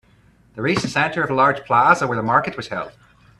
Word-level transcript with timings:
They 0.55 0.63
reached 0.63 0.81
the 0.81 0.87
center 0.87 1.21
of 1.23 1.29
a 1.29 1.35
large 1.35 1.63
plaza 1.63 2.07
where 2.07 2.17
the 2.17 2.23
market 2.23 2.57
was 2.57 2.69
held. 2.69 2.91